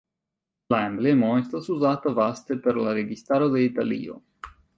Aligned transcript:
La 0.73 0.77
emblemo 0.85 1.29
estas 1.41 1.69
uzata 1.73 2.15
vaste 2.21 2.59
per 2.65 2.81
la 2.87 2.97
registaro 3.01 3.53
de 3.57 3.63
Italio. 3.69 4.19